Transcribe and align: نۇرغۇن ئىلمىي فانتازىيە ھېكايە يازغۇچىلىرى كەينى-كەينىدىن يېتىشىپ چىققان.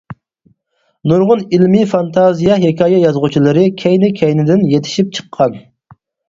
نۇرغۇن 1.11 1.43
ئىلمىي 1.57 1.85
فانتازىيە 1.91 2.57
ھېكايە 2.63 3.03
يازغۇچىلىرى 3.03 3.67
كەينى-كەينىدىن 3.83 4.65
يېتىشىپ 4.73 5.13
چىققان. 5.21 5.55